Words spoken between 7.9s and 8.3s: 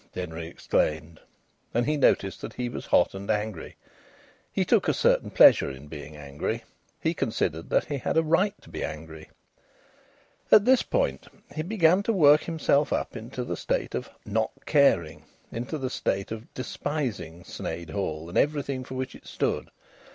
had a